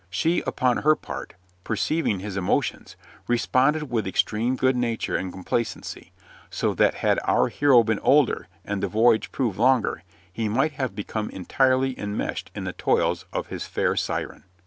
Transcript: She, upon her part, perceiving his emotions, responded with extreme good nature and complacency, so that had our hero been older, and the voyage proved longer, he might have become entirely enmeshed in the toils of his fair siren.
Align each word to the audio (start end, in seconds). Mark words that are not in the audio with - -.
She, 0.09 0.41
upon 0.47 0.77
her 0.77 0.95
part, 0.95 1.35
perceiving 1.63 2.21
his 2.21 2.35
emotions, 2.35 2.95
responded 3.27 3.91
with 3.91 4.07
extreme 4.07 4.55
good 4.55 4.75
nature 4.75 5.15
and 5.15 5.31
complacency, 5.31 6.11
so 6.49 6.73
that 6.73 6.95
had 7.05 7.19
our 7.23 7.49
hero 7.49 7.83
been 7.83 7.99
older, 7.99 8.47
and 8.65 8.81
the 8.81 8.87
voyage 8.87 9.31
proved 9.31 9.59
longer, 9.59 10.01
he 10.33 10.49
might 10.49 10.71
have 10.71 10.95
become 10.95 11.29
entirely 11.29 11.93
enmeshed 11.99 12.49
in 12.55 12.63
the 12.63 12.73
toils 12.73 13.27
of 13.31 13.49
his 13.49 13.67
fair 13.67 13.95
siren. 13.95 14.45